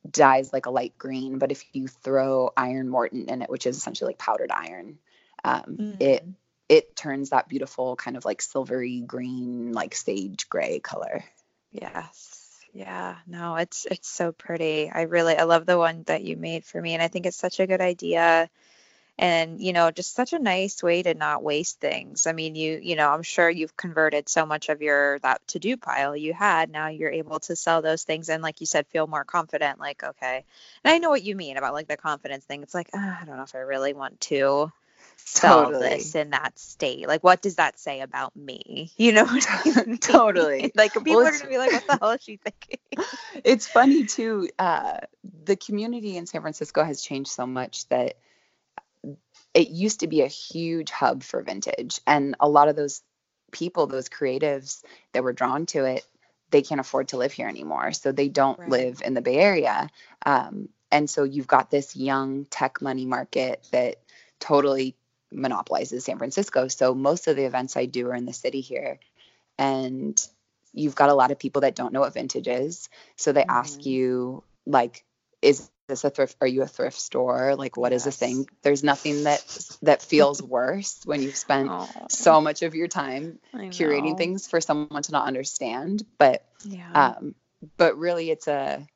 [0.09, 3.77] dyes like a light green, but if you throw iron mordant in it, which is
[3.77, 4.99] essentially like powdered iron,
[5.43, 6.35] um, it Mhm.
[6.69, 11.23] it turns that beautiful kind of like silvery green, like sage gray color.
[11.71, 12.59] Yes.
[12.73, 13.17] Yeah.
[13.27, 14.89] No, it's it's so pretty.
[14.89, 17.37] I really I love the one that you made for me and I think it's
[17.37, 18.49] such a good idea
[19.21, 22.27] and you know just such a nice way to not waste things.
[22.27, 25.77] I mean, you you know, I'm sure you've converted so much of your that to-do
[25.77, 26.71] pile you had.
[26.71, 30.03] Now you're able to sell those things and like you said feel more confident like
[30.03, 30.43] okay.
[30.83, 32.63] And I know what you mean about like the confidence thing.
[32.63, 34.71] It's like, "Ah, I don't know if I really want to
[35.17, 35.89] sell Totally.
[35.89, 37.07] this in that state.
[37.07, 38.91] Like what does that say about me?
[38.97, 39.97] You know what I mean?
[39.99, 40.71] Totally.
[40.75, 42.79] like people are gonna be like, "What the hell is she thinking?"
[43.43, 44.49] it's funny too.
[44.57, 44.97] Uh,
[45.45, 48.15] the community in San Francisco has changed so much that
[49.53, 53.01] it used to be a huge hub for vintage, and a lot of those
[53.51, 54.83] people, those creatives
[55.13, 56.05] that were drawn to it,
[56.51, 58.69] they can't afford to live here anymore, so they don't Right.
[58.69, 59.89] live in the Bay Area.
[60.25, 63.97] Um, and so you've got this young tech money market that
[64.39, 64.95] totally
[65.31, 66.67] monopolizes San Francisco.
[66.67, 68.99] So most of the events I do are in the city here,
[69.57, 70.21] and
[70.73, 72.89] you've got a lot of people that don't know what vintage is.
[73.15, 73.85] So they ask Mhm.
[73.85, 75.03] you, like,
[75.41, 76.37] is this a thrift?
[76.41, 77.55] Are you a thrift store?
[77.55, 78.15] Like, what is Yes.
[78.15, 78.47] a thing?
[78.63, 79.41] There's nothing that
[79.81, 83.39] that feels worse when you've spent Oh, so much of your time
[83.71, 86.03] curating things for someone to not understand.
[86.17, 87.13] But Yeah.
[87.17, 87.35] um,
[87.77, 88.87] but really, it's a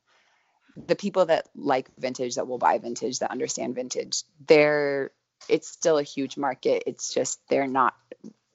[0.88, 4.22] the people that like vintage that will buy vintage that understand vintage.
[4.46, 5.10] They're
[5.48, 6.84] it's still a huge market.
[6.86, 7.94] It's just they're not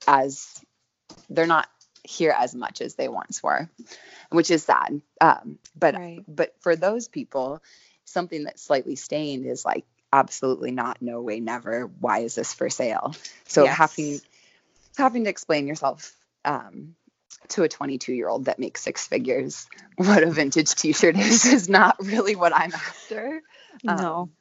[0.07, 0.59] as
[1.29, 1.67] they're not
[2.03, 3.69] here as much as they once were,
[4.31, 5.01] which is sad.
[5.19, 6.23] Um, but right.
[6.27, 7.61] but for those people,
[8.11, 11.87] something that's slightly stained is like absolutely not, no way, never.
[11.87, 13.13] Why is this for sale?
[13.47, 13.77] So Yes.
[13.77, 14.21] having
[14.97, 16.95] having to explain yourself um,
[17.49, 21.69] to a 22 year old that makes six figures what a vintage T-shirt is is
[21.69, 23.41] not really what I'm after.
[23.83, 24.31] no, Um,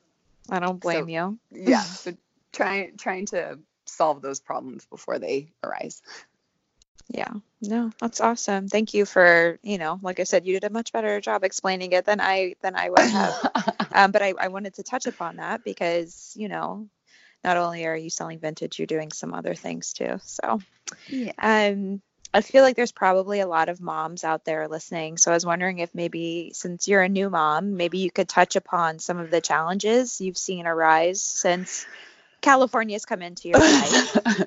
[0.50, 1.38] I don't blame so- you.
[1.52, 2.12] yeah, so
[2.52, 6.02] trying trying to solve those problems before they arise.
[7.08, 7.32] Yeah.
[7.60, 8.68] No, that's awesome.
[8.68, 11.92] Thank you for, you know, like I said, you did a much better job explaining
[11.92, 13.50] it than I than I would have.
[13.92, 16.88] um, but I, I wanted to touch upon that because, you know,
[17.44, 20.18] not only are you selling vintage, you're doing some other things too.
[20.22, 20.60] So
[21.08, 21.32] yeah.
[21.38, 22.00] um
[22.32, 25.16] I feel like there's probably a lot of moms out there listening.
[25.18, 28.54] So I was wondering if maybe since you're a new mom, maybe you could touch
[28.54, 31.86] upon some of the challenges you've seen arise since
[32.40, 34.16] California's come into your life.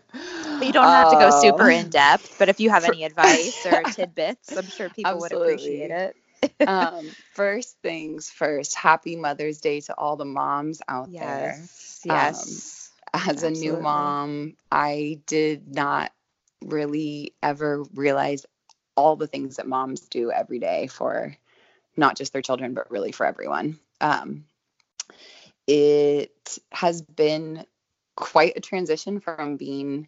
[0.63, 3.65] But you don't have to go super in depth, but if you have any advice
[3.65, 6.15] or tidbits, I'm sure people would appreciate it.
[6.65, 11.52] um, first things first, happy Mother's Day to all the moms out there.
[11.52, 12.02] Yes.
[12.06, 12.91] Yes.
[13.13, 16.13] As a new mom, I did not
[16.63, 18.45] really ever realize
[18.95, 21.36] all the things that moms do every day for
[21.97, 23.80] not just their children, but really for everyone.
[23.99, 24.45] Um,
[25.67, 27.65] it has been
[28.15, 30.08] quite a transition from being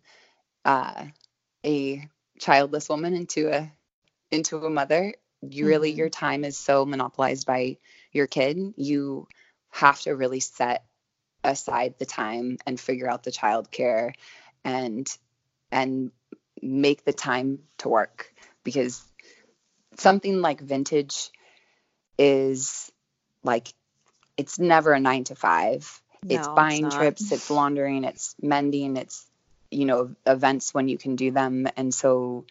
[0.66, 1.06] uh,
[1.66, 3.72] a childless woman into a
[4.32, 5.14] into a mother.
[5.42, 5.98] You really Mm-hmm.
[5.98, 7.78] your time is so monopolized by
[8.12, 8.58] your kid.
[8.78, 9.28] You
[9.72, 10.86] have to really set
[11.44, 14.14] aside the time and figure out the childcare
[14.64, 15.08] and
[15.72, 16.12] and
[16.62, 19.04] make the time to work because
[19.98, 21.32] something like vintage
[22.18, 22.92] is
[23.44, 23.68] like
[24.38, 26.92] it's never a 9 to 5 it's No, it's buying not.
[26.92, 29.26] trips it's laundering it's mending it's
[29.76, 32.46] you know events when you can do them and so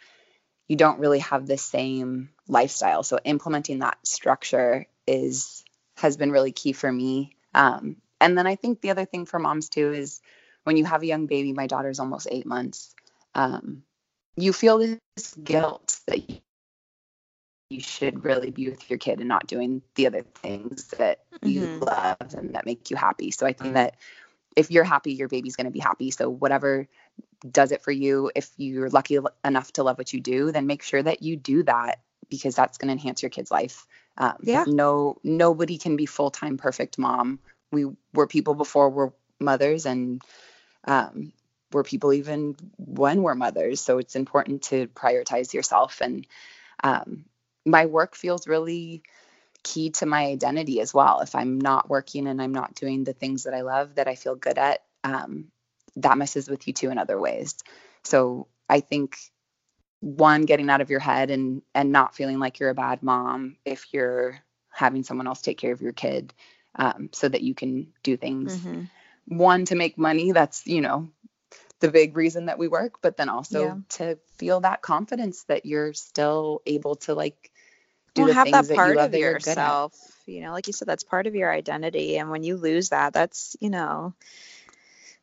[0.69, 5.65] you don't really have the same lifestyle so implementing that structure is
[5.97, 9.39] has been really key for me um, and then i think the other thing for
[9.39, 10.21] moms too is
[10.65, 12.95] when you have a young baby my daughter's almost eight months
[13.35, 13.83] um,
[14.37, 16.41] you feel this guilt that you
[17.71, 21.63] you should really be with your kid and not doing the other things that you
[21.63, 21.81] Mhm.
[21.81, 23.31] love and that make you happy.
[23.31, 23.97] So I think that
[24.57, 26.11] if you're happy, your baby's going to be happy.
[26.11, 26.88] So whatever
[27.49, 30.83] does it for you, if you're lucky enough to love what you do, then make
[30.83, 33.87] sure that you do that because that's going to enhance your kid's life.
[34.17, 34.64] Um, Yeah.
[34.67, 37.40] No, nobody can be full time perfect mom.
[37.73, 40.23] We were people before we're mothers, and
[40.85, 41.33] um,
[41.73, 43.81] we're people even when we're mothers.
[43.81, 46.01] So it's important to prioritize yourself.
[46.01, 46.27] And
[46.83, 47.25] um,
[47.67, 49.03] my work feels really
[49.64, 51.20] key to my identity as well.
[51.20, 54.14] If I'm not working and I'm not doing the things that I love that I
[54.14, 55.50] feel good at, um,
[55.96, 57.57] that messes with you too in other ways.
[58.05, 59.16] So I think
[60.00, 63.57] one, getting out of your head and and not feeling like you're a bad mom
[63.64, 64.38] if you're
[64.70, 66.35] having someone else take care of your kid,
[66.77, 68.55] um, so that you can do things.
[68.55, 68.88] Mhm.
[69.27, 70.33] One to make money.
[70.33, 71.11] That's you know
[71.81, 73.77] the big reason that we work, but then also Yeah.
[73.90, 77.50] to feel that confidence that you're still able to like
[78.14, 79.79] do Well, the have things that that, part you love of that you're good at.
[79.79, 79.94] yourself.
[80.27, 82.16] You know, like you said, that's part of your identity.
[82.18, 84.14] And when you lose that, that's, you know,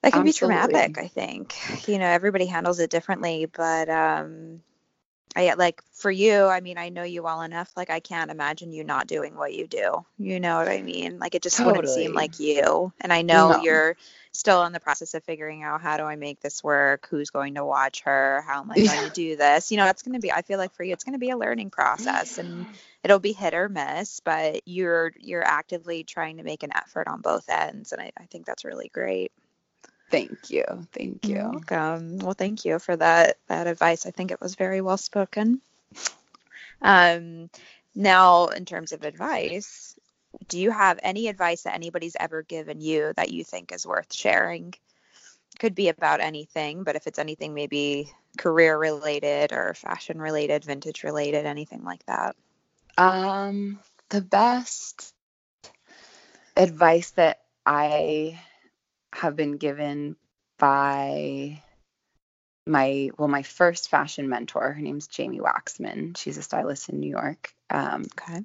[0.02, 1.56] that can be traumatic, I think.
[1.88, 4.62] You know, everybody handles it differently, but um
[5.36, 7.72] I like for you, I mean, I know you well enough.
[7.76, 10.06] Like I can't imagine you not doing what you do.
[10.18, 11.20] You know what I mean?
[11.20, 12.92] Like it just wouldn't seem like you.
[13.02, 13.56] And I know No.
[13.56, 13.96] you're
[14.34, 17.08] still in the process of figuring out how do I make this work?
[17.10, 18.44] Who's going to watch her?
[18.48, 19.72] How am I going to do this?
[19.72, 21.32] You know, it's going to be I feel like for you it's going to be
[21.32, 22.66] a learning process and
[23.04, 27.22] it'll be hit or miss, but you're you're actively trying to make an effort on
[27.22, 29.32] both ends and I, I think that's really great.
[30.10, 30.66] Thank you.
[30.92, 31.36] Thank you.
[31.36, 32.20] welcome.
[32.20, 34.06] Well, thank you for that that advice.
[34.06, 35.62] I think it was very well spoken.
[36.82, 37.50] Um,
[37.96, 39.96] now, in terms of advice,
[40.48, 44.14] do you have any advice that anybody's ever given you that you think is worth
[44.14, 44.74] sharing?
[45.60, 51.04] Could be about anything, but if it's anything maybe career related or fashion related, vintage
[51.04, 52.36] related, anything like that.
[52.98, 55.14] Um, the best
[56.56, 58.40] advice that I
[59.14, 60.16] have been given
[60.58, 61.62] by
[62.66, 64.72] my well, my first fashion mentor.
[64.72, 66.18] Her name's Jamie Waxman.
[66.18, 67.54] She's a stylist in New York.
[67.70, 68.42] Um, Okay.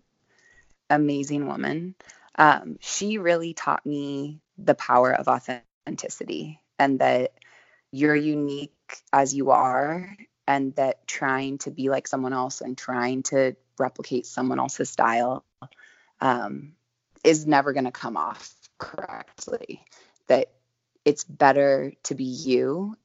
[0.90, 1.94] Amazing woman.
[2.38, 7.33] Um, she really taught me the power of authenticity and that
[7.90, 8.72] you're unique
[9.12, 14.27] as you are, and that trying to be like someone else and trying to replicate
[14.27, 15.44] someone else's style
[16.20, 16.72] um,
[17.25, 19.83] is never going to come off correctly.
[20.29, 20.51] That
[21.05, 22.96] it's better to be you,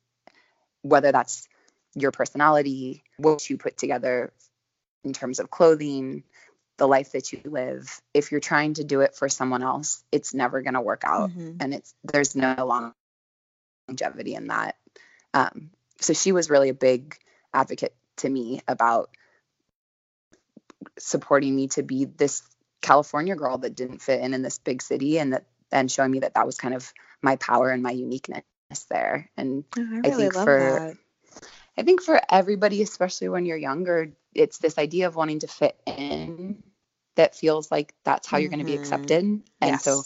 [0.82, 1.48] whether that's
[1.96, 4.34] your personality, what you put together
[5.04, 6.24] in terms of clothing,
[6.82, 8.02] the life that you live.
[8.12, 11.30] If you're trying to do it for someone else, it's never going to work out,
[11.30, 11.58] Mhm.
[11.60, 12.56] and it's there's no
[13.88, 14.78] longevity in that.
[15.32, 17.16] Um, so she was really a big
[17.54, 19.12] advocate to me about
[20.98, 22.42] supporting me to be this
[22.82, 26.20] California girl that didn't fit in in this big city, and that and showing me
[26.22, 26.92] that that was kind of
[27.22, 28.44] my power and my uniqueness
[28.90, 29.30] there.
[29.38, 30.98] And Oh, I I think for- that.
[31.78, 35.80] I think for everybody, especially when you're younger, it's this idea of wanting to fit
[35.86, 36.64] in
[37.16, 38.82] that feels like that's how you're going to be Mhm.
[38.82, 39.42] accepted.
[39.62, 40.04] And so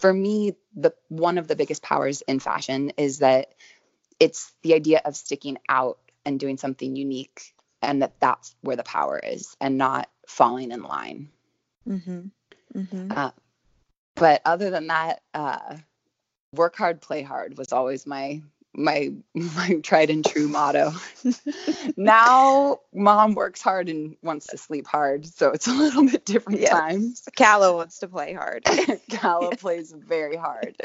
[0.00, 3.54] for me, the one of the biggest powers in fashion is that
[4.18, 8.84] it's the idea of sticking out and doing something unique and that that's where the
[8.84, 11.30] power is and not falling in line.
[11.88, 12.30] Mhm.
[12.74, 13.16] Mhm.
[13.16, 13.32] Uh,
[14.14, 15.76] but other than that, uh,
[16.54, 18.42] work hard, play hard was always my
[18.74, 20.92] my my tried and true motto.
[21.96, 26.60] now mom works hard and wants to sleep hard, so it's a little bit different
[26.60, 26.70] Yes.
[26.70, 27.22] times.
[27.36, 28.64] Callow wants to play hard.
[29.08, 30.76] Gala plays very hard.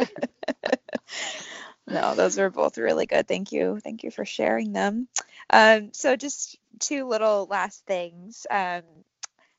[1.89, 3.27] No, those are both really good.
[3.27, 3.79] Thank you.
[3.81, 5.07] Thank you for sharing them.
[5.49, 8.45] Um, so just two little last things.
[8.49, 8.81] Um,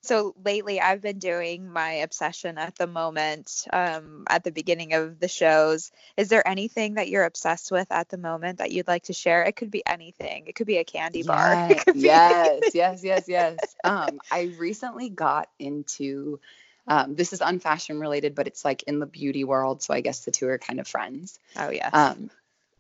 [0.09, 3.67] So lately, I've been doing my obsession at the moment.
[3.71, 8.09] Um, at the beginning of the shows, is there anything that you're obsessed with at
[8.09, 9.43] the moment that you'd like to share?
[9.43, 10.45] It could be anything.
[10.47, 11.77] It could be a candy bar.
[11.95, 13.77] Yes, yes, yes, yes, yes.
[13.85, 16.41] Um, I recently got into.
[16.87, 20.25] Um, this is unfashion related, but it's like in the beauty world, so I guess
[20.25, 21.39] the two are kind of friends.
[21.55, 21.91] Oh yes.
[21.93, 22.31] Um,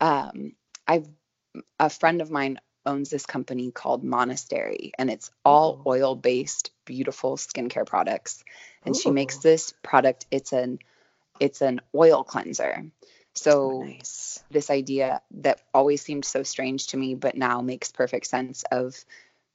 [0.00, 0.52] um,
[0.86, 1.06] I've
[1.78, 2.58] a friend of mine
[2.88, 5.90] owns this company called Monastery, and it's all Ooh.
[5.90, 8.42] oil based, beautiful skincare products.
[8.84, 10.26] And she makes this product.
[10.30, 10.78] It's an
[11.38, 12.74] it's an oil cleanser.
[12.78, 12.90] Oh,
[13.34, 14.42] So nice.
[14.50, 18.96] this idea that always seemed so strange to me, but now makes perfect sense of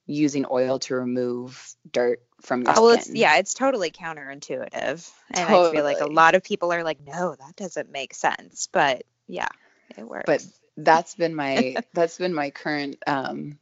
[0.05, 3.17] using oil to remove dirt from your Oh, well, it's skin.
[3.17, 7.35] yeah, it's totally counterintuitive, and I feel like a lot of people are like, no,
[7.35, 9.47] that doesn't make sense, but yeah,
[9.97, 10.25] it works.
[10.27, 10.45] But
[10.77, 13.57] that's been my that's been my current um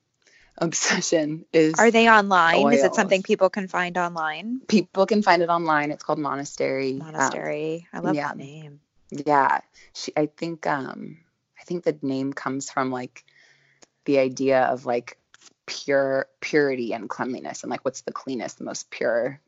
[0.58, 2.74] obsession is are they online?
[2.74, 4.62] Is it something people can find online?
[4.68, 5.92] people can find it online.
[5.92, 6.94] It's called Monastery.
[6.94, 7.88] Um, Monastery.
[7.92, 8.28] I love yeah.
[8.28, 8.80] that name.
[9.10, 9.60] yeah.
[9.94, 11.18] She I think um
[11.60, 13.26] I think the name comes from like
[14.06, 15.18] the idea of like
[15.66, 19.40] pure purity and cleanliness and like what's the cleanest, the most pure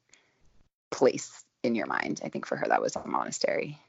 [0.92, 2.22] place in your mind.
[2.24, 3.80] I think for her that was a monastery.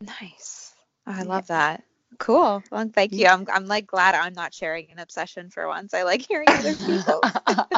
[0.00, 0.74] Nice.
[1.06, 1.24] Oh, I Yeah.
[1.24, 1.84] love that.
[2.18, 2.62] Cool.
[2.70, 3.26] Well, thank you.
[3.26, 5.94] I'm I'm like glad I'm not sharing an obsession for once.
[5.94, 7.22] I like hearing other people.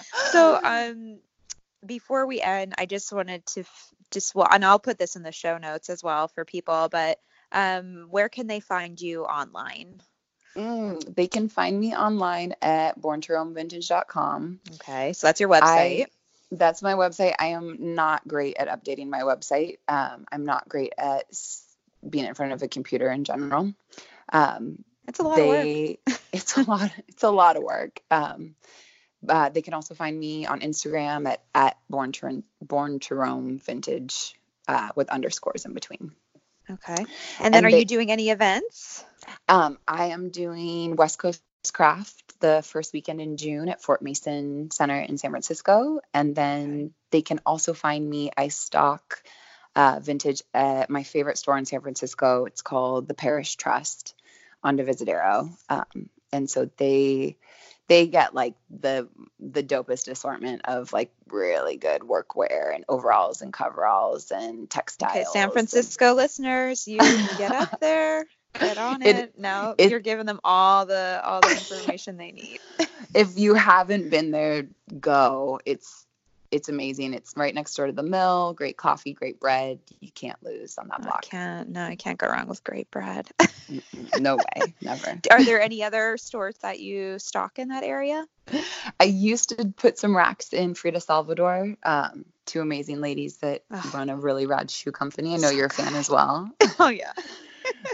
[0.12, 1.18] so um
[1.84, 5.22] before we end i just wanted to f- just well and i'll put this in
[5.22, 7.18] the show notes as well for people but
[7.52, 10.00] um where can they find you online
[10.56, 14.60] Mm, they can find me online at borntoroamvintage.com.
[14.74, 16.06] okay so that's your website I,
[16.50, 17.34] that's my website.
[17.38, 19.78] I am not great at updating my website.
[19.88, 21.71] Um, I'm not great at s-
[22.08, 23.72] being in front of a computer in general.
[24.32, 25.98] Um, it's a lot of work they,
[26.32, 26.90] it's a lot.
[27.08, 28.00] It's a lot of work.
[28.10, 28.54] Um,
[29.28, 33.58] uh, they can also find me on Instagram at at born to born to roam
[33.58, 34.34] vintage
[34.68, 36.12] uh, with underscores in between.
[36.70, 36.94] okay
[37.40, 39.04] and then and are they- you doing any events
[39.48, 41.42] Um, I am doing West Coast
[41.72, 46.00] Craft the first weekend in June at Fort Mason Center in San Francisco.
[46.12, 48.30] And then they can also find me.
[48.36, 49.22] I stock
[49.76, 52.44] uh, vintage at my favorite store in San Francisco.
[52.44, 54.14] It's called the Parish Trust
[54.62, 55.50] on Divisadero.
[55.68, 57.36] Um, and so they
[57.88, 59.08] they get like the
[59.40, 65.12] the dopest assortment of like really good workwear and overalls and coveralls and textiles.
[65.16, 66.98] okay san and- francisco listeners you
[67.36, 68.24] get up there
[68.58, 72.32] get on It- it, no it- you're giving them all the all the information they
[72.32, 72.60] need
[73.14, 74.68] if you haven't been there,
[75.00, 75.60] go.
[75.66, 76.06] It's
[76.52, 77.14] it's amazing.
[77.14, 78.52] It's right next door to the mill.
[78.52, 79.80] Great coffee, great bread.
[80.00, 81.24] You can't lose on that block.
[81.24, 83.26] i can't no i can't go wrong with great bread
[84.20, 85.18] No way, never.
[85.30, 88.26] are there any other stores that you stock in that area
[89.00, 91.76] I used to put some racks in Frida Salvador.
[91.84, 93.62] Um, two amazing ladies that
[93.94, 95.32] run a really rad shoe company.
[95.34, 96.50] I know So you're a fan as well.
[96.80, 97.12] oh yeah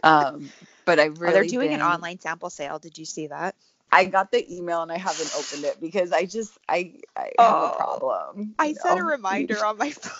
[0.03, 0.51] Um,
[0.87, 3.55] but I really oh, they're doing been- an online sample sale did you see that
[3.93, 7.61] I got the email and I haven't opened it because I just I I have
[7.61, 7.63] Oh.
[7.63, 8.55] a problem.
[8.59, 10.13] i you set a reminder on my phone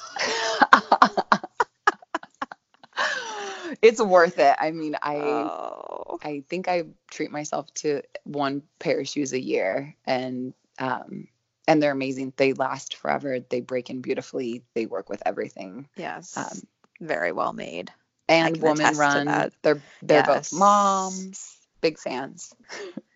[3.83, 4.57] it's worth it.
[4.59, 9.41] I mean, I oh I think I treat myself to one pair of shoes a
[9.41, 11.29] year and um
[11.67, 12.33] and they're amazing.
[12.37, 13.41] They last forever.
[13.41, 14.63] They break in beautifully.
[14.75, 15.89] They work with everything.
[15.97, 16.67] yes Um,
[17.01, 17.91] very well made
[18.29, 19.51] And woman run.
[19.63, 20.53] They're they're Yes.
[20.53, 21.57] both moms.
[21.81, 22.55] Big fans.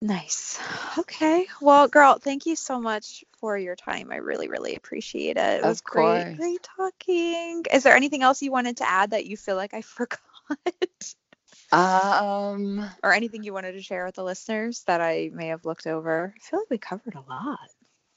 [0.00, 0.58] nice.
[0.98, 1.46] Okay.
[1.60, 4.10] Well girl thank you so much for your time.
[4.12, 5.60] I really really appreciate it.
[5.60, 7.64] It was great great talking.
[7.72, 10.18] Is there anything else you wanted to add that you feel like i forgot?
[11.72, 12.88] Um.
[13.02, 16.34] Or anything you wanted to share with the listeners that i may have looked over?
[16.36, 17.58] I feel like we covered a lot.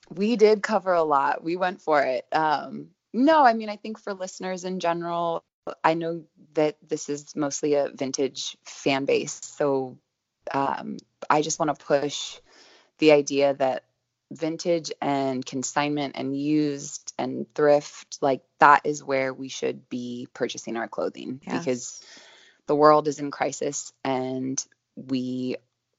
[0.09, 1.43] We did cover a lot.
[1.43, 2.25] We went for it.
[2.31, 5.43] Um, no, I mean, I think for listeners in general,
[5.83, 6.23] I know
[6.53, 9.39] that this is mostly a vintage fan base.
[9.43, 9.97] So
[10.53, 10.97] um,
[11.29, 12.39] I just want to push
[12.99, 13.83] the idea that
[14.31, 20.77] vintage and consignment and used and thrift, like that is where we should be purchasing
[20.77, 21.41] our clothing.
[21.45, 21.57] Yeah.
[21.59, 22.01] because
[22.67, 24.63] the world is in crisis and
[24.95, 25.55] we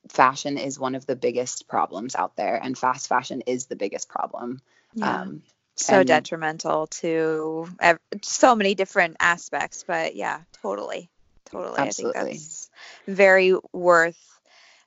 [0.08, 4.08] fashion is one of the biggest problems out there and fast fashion is the biggest
[4.08, 4.60] problem.
[4.94, 5.22] Yeah.
[5.22, 5.42] Um
[5.76, 11.10] so and- detrimental to ev- so many different aspects but yeah totally
[11.50, 12.70] totally i think that's
[13.06, 14.18] very worth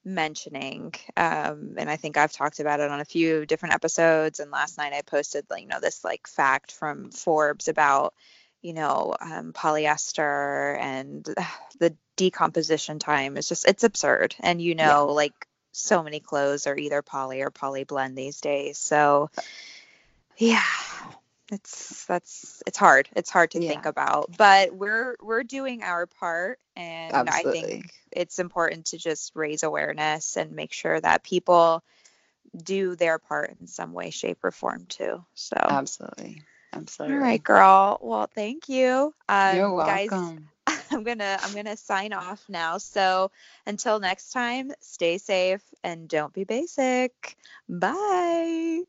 [0.06, 4.52] mentioning um, and i think i've talked about it on a few different episodes and
[4.52, 8.14] last night i posted like you know this like fact from forbes about
[8.62, 11.26] you know um, polyester and
[11.80, 14.88] the decomposition time is just it's absurd and you Yeah.
[14.88, 15.34] know like
[15.72, 19.30] so many clothes are either poly or poly blend these days so
[20.38, 20.62] Yeah.
[21.54, 23.10] It's that's it's hard.
[23.16, 23.72] It's hard to Yeah.
[23.74, 29.32] think about, but we're we're doing our part and I think it's important to just
[29.36, 31.84] raise awareness and make sure that people
[32.64, 35.24] do their part in some way shape or form too.
[35.36, 36.42] So Absolutely.
[36.74, 37.10] Absolutely.
[37.10, 37.98] all right, girl.
[38.02, 39.14] Well, thank you.
[39.28, 40.52] Um, You're guys, welcome.
[40.92, 42.78] I'm gonna I'm gonna sign off now.
[42.78, 43.32] So
[43.66, 47.36] until next time, stay safe and don't be basic.
[47.70, 48.84] Bye.